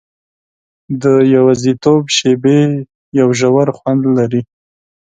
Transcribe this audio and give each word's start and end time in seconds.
د 1.01 1.03
یوازیتوب 1.35 2.03
شېبې 2.17 2.59
یو 3.19 3.29
ژور 3.39 3.67
خوند 3.77 4.01
لري. 4.17 4.41